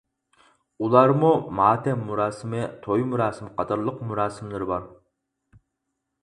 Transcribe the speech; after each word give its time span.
ئۇلارمۇ 0.85 1.27
ماتەم 1.59 2.01
مۇراسىمى، 2.07 2.63
توي 2.87 3.05
مۇراسىمى 3.11 3.53
قاتارلىق 3.61 4.01
مۇراسىملىرى 4.13 4.71
بار. 4.73 4.91